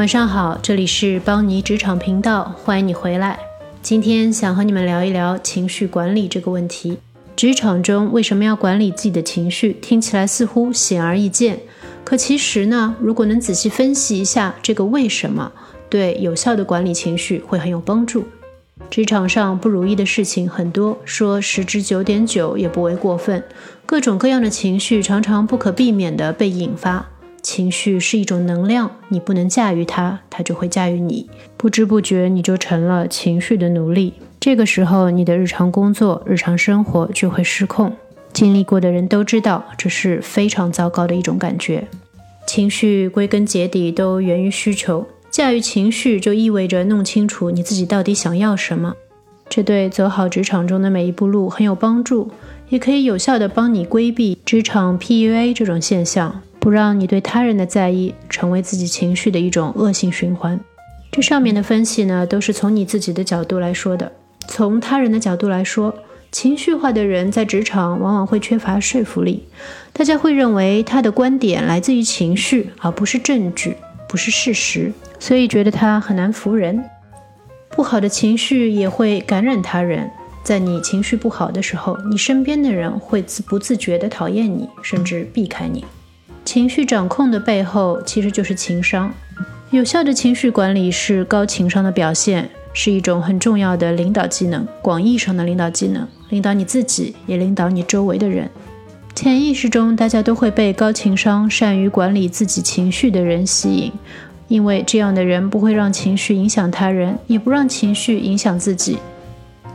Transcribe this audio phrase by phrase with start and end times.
[0.00, 3.38] 晚上好，这里是邦尼职场频道，欢迎你回来。
[3.82, 6.96] 今天想和你们聊一聊情绪管理这个问题。
[7.36, 9.74] 职场中为什么要管理自己的情绪？
[9.74, 11.60] 听起来似乎显而易见，
[12.02, 15.52] 可其实呢，如果能仔细分析一下这个为什么，
[15.90, 18.24] 对有效的管理情绪会很有帮助。
[18.88, 23.44] 职场上不如意的事情很多，说十之九点九也不为过分。
[23.84, 27.09] 各种各样的情绪常常不可避免地被引发。
[27.42, 31.28] 情绪是一种能量，你不能驾驭它，它就会驾驭你。
[31.56, 34.14] 不知不觉，你就成了情绪的奴隶。
[34.38, 37.92] 这个时候，你的日常工作、日常生活就会失控。
[38.32, 41.86] 经历过的人都知道，这是非常糟糕的一种感觉。
[42.46, 48.94] 情绪归根结底都源于需求，驾驭情绪就意味着弄清楚你自己到底想要什么。
[49.48, 52.30] 这对走好职场中的每一步路很有帮助，
[52.68, 56.40] 也可以有效地帮你规避职场 PUA 这种现象。
[56.60, 60.60] 不让你对他人的在意成为自己情绪的一种恶性循环。
[61.10, 64.12] 这上面的分析呢，都是从你自己的角度来说的。
[64.46, 65.94] 从他人的角度来说，
[66.30, 69.48] 情绪化的人在职场往往会缺乏说服力。
[69.92, 73.76] 大家会认为他的观点来自于情绪，而不是证据，
[74.08, 76.84] 不是事实，所以觉得他很难服人。
[77.70, 80.10] 不好的情绪也会感染他人。
[80.42, 85.84] 在你情绪不好的时候，你身边的人会自不自觉地讨厌你，甚至避开你。
[86.44, 89.12] 情绪掌控的背后其实就是情商。
[89.70, 98.50] 有效的情绪管理是高情商的表现，是一种很重要的领导技能，广义上的领导技能，领导你自己，也领导你周围的人。
[99.14, 103.92] 潜意识中，大家都会被高情商、善于管理自己情绪的人吸引，
[104.48, 108.98] 因为这样的人不会让情绪影响他人，也不让情绪影响自己，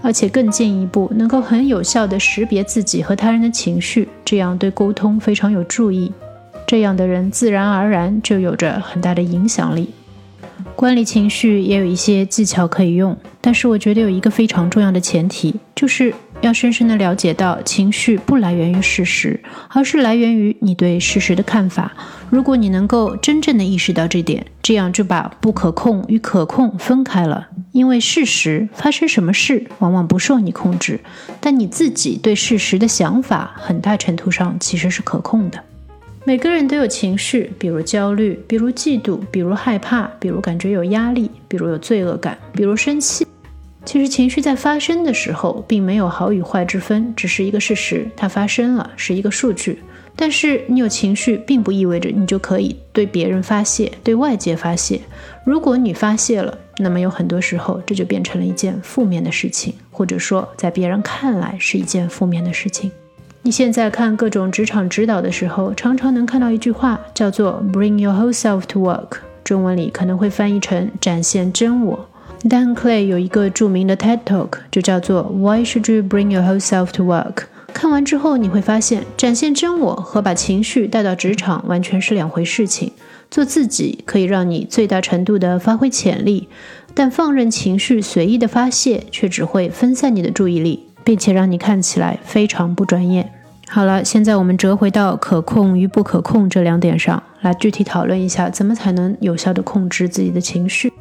[0.02, 6.12] 而且更进一步，能够很有效地识别自己和他人的情绪，这样对沟通非常有助益。
[6.68, 9.90] 这样的人自然而然就有着很大的影响力。
[10.76, 19.40] 管理情绪也有一些技巧可以用，但是我觉得有一个非常重要的前提，就是要深深的了解到情绪不来源于事实，
[19.70, 21.94] 而是来源于你对事实的看法。
[22.30, 27.48] 如果你能够真正的意识到这点，这样就把不可控与可控分开了。
[27.72, 31.00] 因为事实发生什么事往往不受你控制，
[31.40, 35.64] 但你自己对事实的想法很大程度上其实是可控的。
[36.28, 43.28] 每个人都有情绪，比如焦虑，比如嫉妒，比如害怕，比如感觉有压力，比如有罪恶感，比如生气。
[43.86, 49.78] 其实情绪在发生的时候，并没有好与坏之分，只是一个事实，它发生了，是一个数据。
[50.16, 55.00] 但是你有情绪，并不意味着你就可以对别人发泄，对外界发泄。
[55.46, 62.92] 如果你发泄了，那么有很多时候，这就变成了一件负面的事情，或者说在别人看来是一件负面的事情。
[63.46, 72.10] 你现在看各种职场指导的时候，常常能看到一句话，叫做 “Bring your whole self to work”，中文里可能会翻译成“展现真我”。
[72.42, 82.94] Dan Clay 有一个著名的 TED Talk，就叫做 “Why should you bring your whole self to work？” 看完之后，你会发现，展现真我和把情绪带到职场完全是两回事情。
[83.30, 86.50] 做自己可以让你最大程度的发挥潜力，
[86.96, 93.30] 但放任情绪随意的发泄，却只会分散你的注意力，并且让你看起来非常不专业。
[93.68, 100.94] 好了，现在我们折回到可控与不可控这两点上来具体讨论一下，怎么才能有效的控制自己的情绪。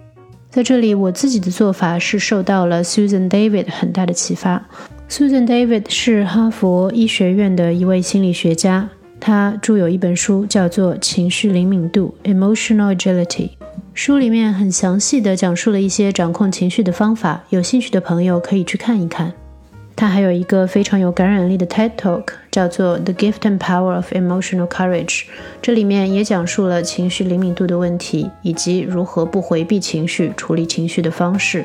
[0.51, 4.65] 在这里，我自己的做法是受到了 Susan David 很大的启发。
[5.09, 8.89] Susan David 是哈佛医学院的一位心理学家，
[9.21, 13.51] 他著有一本书叫做《情绪灵敏度》（Emotional Agility），
[13.93, 19.33] 书里面很详细的讲述了一些掌控情绪的方法，有兴趣的朋友可以去看一看。
[19.97, 25.07] 他还有一个非常有感染力的 TED Talk，叫做《The Gift and Power of Emotional Courage》。
[25.63, 31.65] 这里面也讲述了情绪灵敏度的问题，以及如何不回避情绪、处理情绪的方式。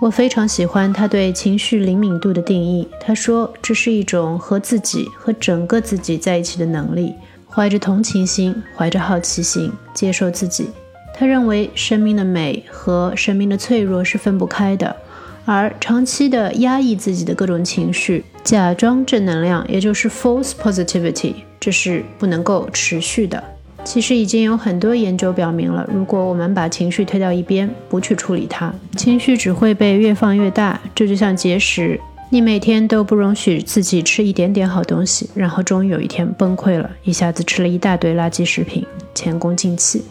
[0.00, 2.88] 我非常喜欢他对情绪灵敏度的定义。
[3.00, 7.14] 他说，这是一种和自己和整个自己在一起的能力，
[7.48, 10.66] 怀着同情心，怀着好奇心，接受自己。
[11.14, 14.96] 他认为，生命的美和生命的脆弱是分不开的。
[15.44, 23.42] 而长期的压抑自己的各种情绪，假装正能量，也就是 false positivity，这是不能够持续的。
[23.84, 30.80] 其实已经有很多研究表明了，如果我们把情绪推到一边，不去处理它，情绪只会被越放越大。
[30.94, 31.98] 这就像节食，
[32.30, 40.04] 你每天都不容许自己吃一点点好东西，然后终于有一天崩溃了，一下子吃了一大堆垃圾食品，前功尽弃，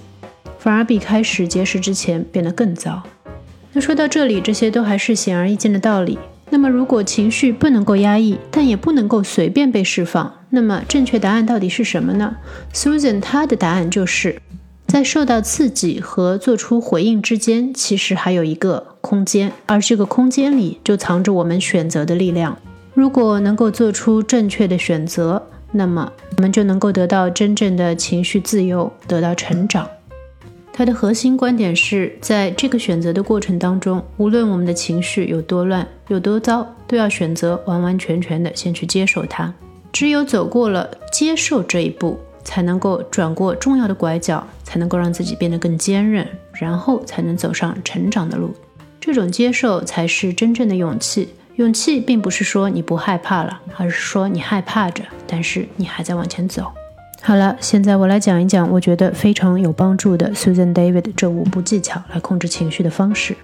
[0.59, 3.01] 反而比开始节食之前变得更糟。
[3.73, 6.19] 那说到这里，这些都还是显而易见的道理。
[6.49, 12.35] 那么，如果情绪不能够压抑，但也不能够随便被释放，那么正确答案到底是什么呢
[12.73, 14.41] ？Susan 她的答案就是，
[14.87, 22.57] 在受到刺激和做出回应之间，其实还有一个空间，而这个空间里就藏着我们选择的力量。
[22.93, 25.41] 如果能够做出正确的选择，
[25.71, 29.87] 那么我们就能够得到真正的情绪自由，得到成长。
[30.73, 39.53] 它的核心观点是在这个选择的过程当中，无论我们的情绪有多乱、有多糟，都要选择完完全全的先去接受它。
[39.91, 42.19] 只有走过了接受这一步。
[42.43, 48.51] 才能够转过重要的拐角，才能够让自己变得更坚韧，然后才能走上成长的路。
[48.99, 51.29] 这种接受才是真正的勇气。
[51.57, 56.71] 勇气并不是说你不害怕了，而是说你害怕着，但是你还在往前走。
[57.23, 63.37] 好了，现在我来讲一讲我觉得非常有帮助的 Susan David 这五步技巧来控制情绪的方式。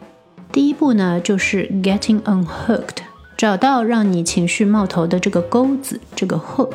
[0.52, 2.98] 第一步呢，就是 getting unhooked，
[3.38, 6.74] 找到让你情绪冒头的这个钩子，这个 hook。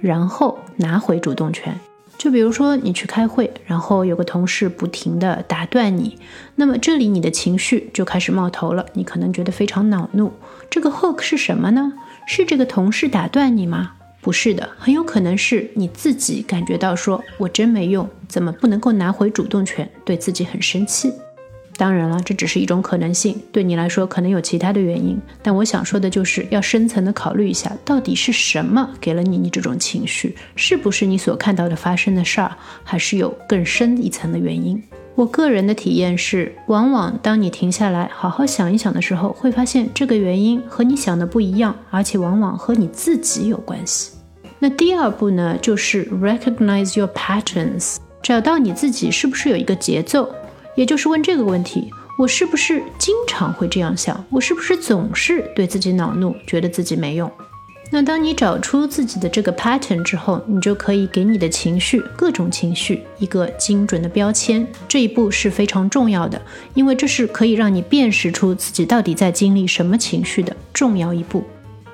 [0.00, 1.80] 然后拿回主动权。
[2.16, 6.18] 就比如说你去开会，然后有个同事不停地打断你，
[6.54, 10.32] 那么这里你的情绪就开始冒头了，你可能觉得非常恼怒。
[10.70, 11.94] 这个 hook 是什么呢？
[12.26, 13.92] 是这个同事打断你吗？
[14.24, 21.12] 不是的，很有可能是你自己感觉到说我真没用，怎么不能够拿回主动权，对自己很生气。
[21.76, 25.20] 当然了，这只是一种可能性，对你来说可能有其他的原因。
[25.42, 30.34] 但我想说的就是要深层的考虑一下，到底是什么给了你你这种情绪？
[30.56, 34.82] 是不是你所看到的发生的事儿，还是有更深一层的原因？
[35.14, 44.12] 我个人的体验是，往往当你停下来好好想一想的时候，会发现这个原因和你想的不一样，而且往往和你自己有关系。
[44.58, 50.34] 那第二步呢，就是 recognize your patterns，找到你自己是不是有一个节奏。
[50.74, 54.24] 也就是问这个问题：我是不是经常会这样想？
[54.30, 57.30] 我是不是总是对自己恼怒，觉得自己没用？
[57.90, 64.66] 那当你找出自己的这个 pattern 之后，你就可以给你的情绪、各种情绪一个精准的标签。
[64.88, 66.40] 这一步是非常重要的，
[66.72, 71.44] 因为这是可以让你辨识出自己到底在经历什么情绪的重要一步。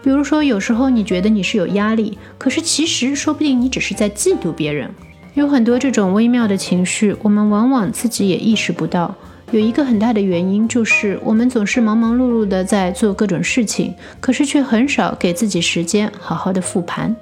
[0.02, 4.90] 比如说，有时候你觉得你是有压力，可是其实说不定你只是在嫉妒别人。
[5.34, 9.14] 有很多这种微妙的情绪，我们往往自己也意识不到。
[9.52, 17.14] 有一个很大的原因，就是我们总是忙忙碌碌的在做各种事情，可是却很少给自己时间好好的复盘，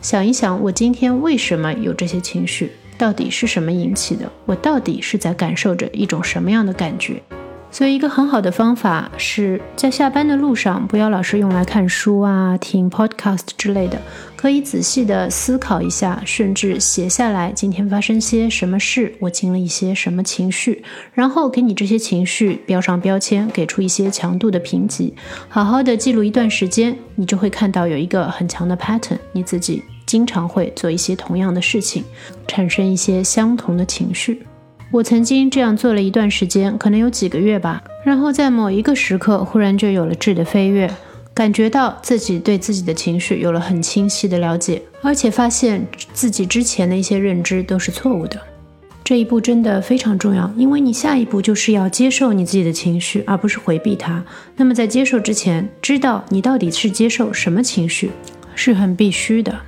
[0.00, 4.30] 想一想我今天为什么有这些情绪，到底是什么引起的？
[4.46, 7.22] 我到底是在感受着一种什么样的感觉？
[7.74, 14.00] 所以，一个很好的方法是在下班的路上，不要老是用来看书啊、听 podcast 之类的，
[14.36, 20.84] 可以仔细的思考一下，甚至写下来今天发生些什么事，我经历一些什么情绪，
[21.14, 25.12] 然后给你这些情绪标上标签，给出一些强度的评级，
[25.48, 32.04] 好好的记录一段时间，你就会看到有一个很强的 pattern，你自己经常会做一些同样的事情，
[32.46, 34.40] 产生一些相同的情绪。
[34.94, 37.82] 我曾经这样做了一段时间，可能有几个月吧。
[38.04, 40.88] 然后在某一个时刻，忽然就有了质的飞跃，
[41.34, 48.40] 感觉到自己对自己的情绪有了很清晰的了解，而且发现自己之前的一些认知都是错误的。
[49.02, 54.24] 这一步真的非常重要，因为你下一步就是要接受你自己的情绪，而不是回避它。
[54.54, 58.12] 那么在接受之前，知道你到底是接受什么情绪，
[58.54, 59.58] 是很必须的。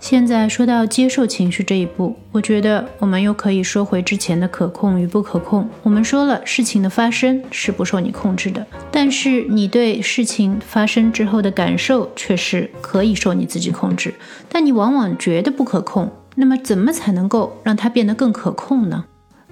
[0.00, 5.68] 现在说到接受情绪这一步，我觉得我们又可以说回之前的可控与不可控。
[5.82, 14.14] 我们说了，事情的发生是不受你控制的，但是你对事情发生之后的感受却是可以受你自己控制。
[14.48, 19.04] 但你往往觉得不可控，那么怎么才能够让它变得更可控呢？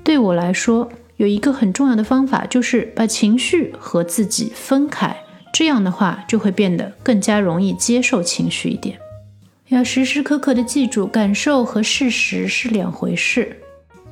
[0.04, 5.16] 对我来说，有一个很重要的方法，就是把情绪和自己分开，
[5.52, 8.98] 这样的话就会变得更加容易接受情绪一点。
[9.68, 13.56] 要时时刻刻的记住，感受和事实是两回事。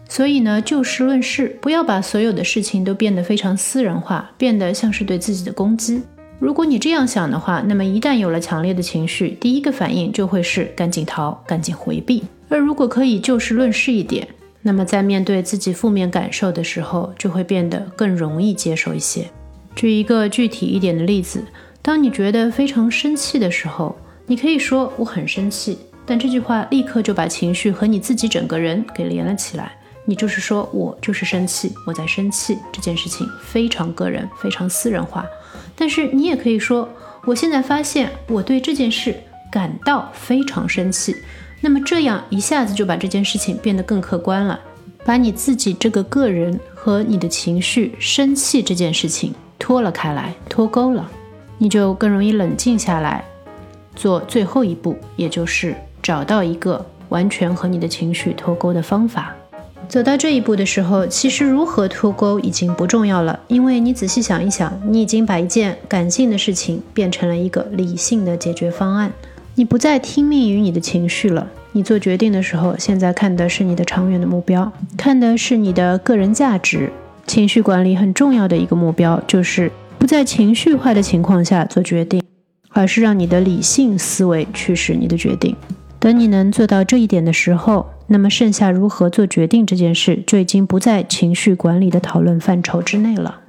[0.09, 6.03] 所以呢，就事论事，不要把所有的事情都变得非常私人化，变得像是对自己的攻击。
[6.41, 12.25] 如果你这样想的话，那么一旦有了强烈的情绪，第一个反应就会是赶紧逃，赶紧回避。
[12.49, 14.27] 而如果可以就事论事一点，
[14.61, 19.31] 那么在面对自己负面感受的时候，就会变得更容易接受一些。
[19.77, 21.45] 举一个具体一点的例子，
[21.81, 23.97] 当你觉得非常生气的时候。
[24.27, 29.73] 你可以说我很生气，但这句话立刻就把情绪和你自己整个人给连了起来。
[30.07, 35.25] 你就是说我就是生气，我在生气，这件事情非常个人，非常私人化。
[35.77, 36.89] 但是你也可以说，
[37.27, 39.15] 我现在发现我对这件事
[39.51, 41.17] 感到非常生气。
[41.61, 44.61] 那么这样一下子就把这件事情变得更客观了，
[45.05, 51.11] 把你自己这个个人和你的情绪生气这件事情脱了开来，脱钩了，
[51.57, 53.25] 你就更容易冷静下来。
[53.95, 59.35] 做最后一步，也就是找到一个完全和你的情绪脱钩的方法。
[59.87, 69.13] 走到这一步的时候，其实如何脱钩已经不重要了，因为你仔细想一想，你已经把一件感性的事情变成了一个理性的解决方案。
[69.55, 71.47] 你不再听命于你的情绪了。
[71.73, 76.91] 你做决定的时候，现在看的是你的长远的目标，看的是你的个人价值。
[77.27, 82.24] 情绪管理很重要的一个目标，就是不在情绪化的情况下做决定，
[82.75, 85.57] 而是让你的理性思维驱使你的决定。
[85.99, 93.41] 等你能做到这一点的时候，那么剩下如何做决定这件事，就已经不在情绪管理的讨论范畴之内了。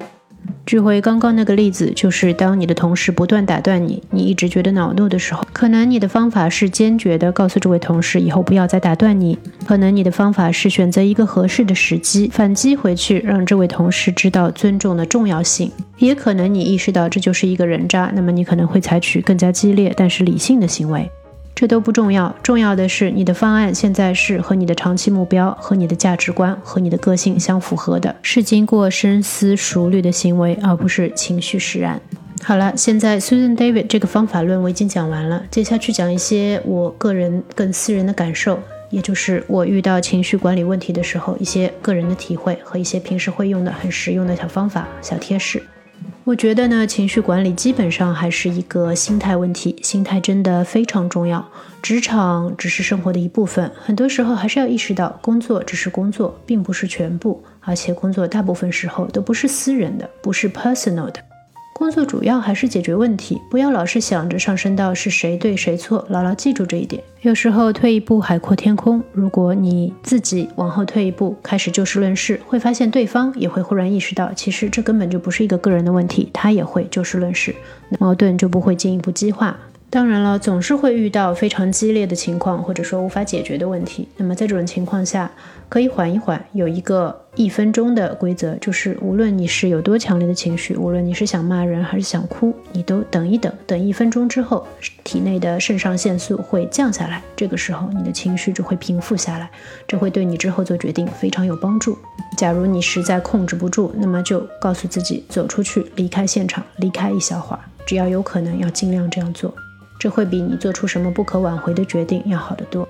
[0.65, 21.09] 举回刚刚那个例子，就是当你的同事不断打断你，你一直觉得恼怒的时候，可能你的方法是坚决的告诉这位同事以后不要再打断你；可能你的方法是选择一个合适的时机反击回去，让这位同事知道尊重的重要性；也可能你意识到这就是一个人渣，那么你可能会采取更加激烈但是理性的行为。
[21.55, 31.99] 这都不重要，重要的是你的方案现在是和你的长期目标、和你的价值观、和你的个性相符合的，是经过深思熟虑的行为，而不是情绪使然。
[32.43, 38.59] 好了，现在 Susan David 这个方法论我已经讲完了，接下去讲一些我个人更私人的感受，
[38.89, 45.63] 也就是我遇到情绪管理问题的时候一些个人的体会和一些平时会用的很实用的小方法、小贴士。
[46.25, 51.47] 我觉得呢，情绪管理基本上还是一个心态问题，心态真的非常重要。
[51.83, 61.19] 职场只是生活的一部分，很多时候还是要意识到，工作只是工作，并不是全部，而且工作大部分时候都不是私人的，不是 personal 的。
[61.77, 67.03] 工作主要还是解决问题，不要老是想着上升到是谁对谁错，牢牢记住这一点。
[67.21, 77.53] 有时候退一步海阔天空，如果你自己往后退一步，开始就事论事，会发现对方也会忽然意识到，其实这根本就不是一个个人的问题，他也会就事论事，
[77.99, 79.57] 矛盾就不会进一步激化。
[79.95, 84.05] 当然了，总是会遇到非常激烈的情况，或者说无法解决的问题。
[84.17, 85.31] 那么在这种情况下，
[85.69, 86.45] 可以缓一缓。
[86.51, 94.67] 有一个一分钟的规则，就是无论你是有多强烈的情绪，无论你是想骂人还是想哭，你都等一等，等一分钟之后，
[95.05, 99.49] 体内的肾上腺素会降下来，这个时候你的情绪就会平复下来，
[99.87, 101.97] 这会对你之后做决定非常有帮助。
[102.35, 109.55] 假如你实在控制不住，那么就告诉自己走出去，离开现场，离开一小会儿，只要有可能，要尽量这样做。
[109.97, 112.87] 这会比你做出什么不可挽回的决定要好得多。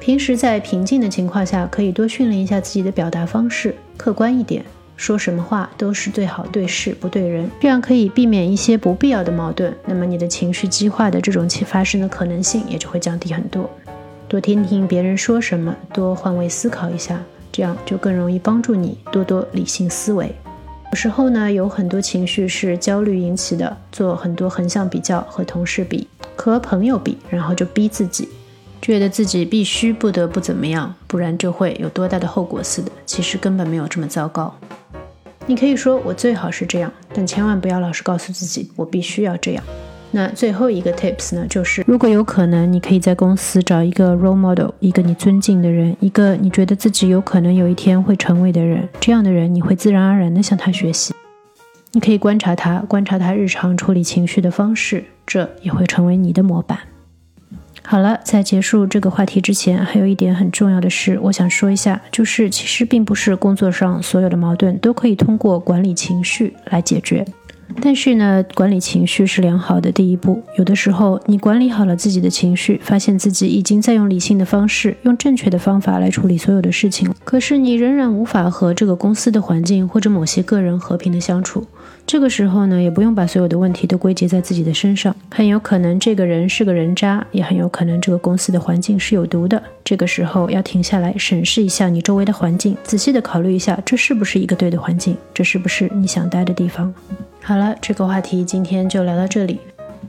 [0.00, 4.64] 平时在平静的情况下，可以多训练一下自己的表达方式，客观一点，
[4.96, 9.74] 说什么话都是最好对事不对人，这样可以避免一些不必要的矛盾。
[9.84, 13.68] 那么你的情绪激化的这种发生的可能性也就会降低很多。
[14.28, 20.32] 多听听别人说什么，多换位思考一下，这样就更容易帮助你多多理性思维。
[20.90, 26.06] 有时候呢，有很多情绪是焦虑引起的，做很多横向比较，和同事比，
[26.46, 28.28] 和朋友比，然后就逼自己，
[28.80, 32.90] 觉得自己必须不得不怎么样，不然就会有多大的后果似的。
[33.04, 34.54] 其实根本没有这么糟糕。
[35.46, 39.64] 你可以说我最好是这样，但千万不要老是告诉自己我必须要这样。
[40.10, 48.88] 那最后一个 tips 呢，就是如果有可能，你可以在公司找一个 role model，一个你尊敬的人，一个你觉得自己有可能有一天会成为的人。
[49.00, 51.12] 这样的人，你会自然而然的向他学习。
[51.92, 56.78] 你可以观察他，观察他日常处理情绪的方式，这也会成为你的模板。
[57.82, 67.24] 好了，在结束这个话题之前，还有一点很重要的事，我想说一下，就是其实并不是工作上所有的矛盾都可以通过管理情绪来解决。
[67.80, 70.42] 但是呢，管理情绪是良好的第一步。
[70.56, 81.64] 有的时候，你管理好了自己的情绪，发现自己已经在用理性的方式、用正确的方法来处理所有的事情，可是你仍然无法和这个公司的环境或者某些个人和平的相处。
[82.06, 85.14] 这个时候呢，也不用把所有的问题都归结在自己的身上。
[85.30, 89.62] 很有可能这个人是个人渣，也很有可能这个公司的环境是有毒的。
[89.84, 95.16] 这个时候要停下来审视一下你周围的环境，仔细的考虑一下，这是不是一个对的环境？
[95.34, 96.92] 这是不是你想待的地方？
[97.48, 99.58] 好了，这个话题今天就聊到这里。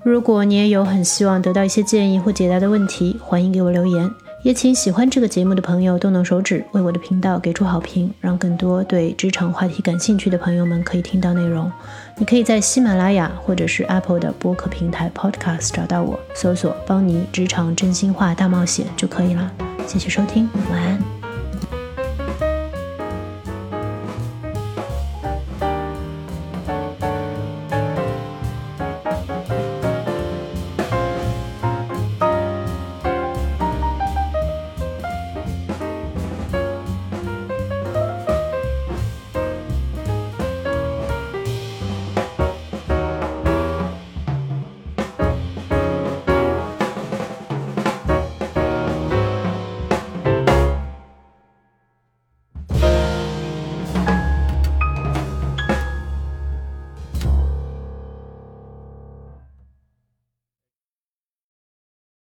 [0.03, 4.11] 如果你也有很希望得到一些建议或解答的问题，欢迎给我留言。
[4.43, 11.71] 也请喜欢这个节目的朋友动动手指，为我的频道给出好评，让更多对职场话题感兴趣的朋友们可以听到内容。
[12.17, 19.49] 你可以在喜马拉雅或者是 Apple 的播客平台 Podcast 找到我，搜索“邦尼职场真心话大冒险”就可以了。
[19.87, 21.18] 谢谢收听，晚安。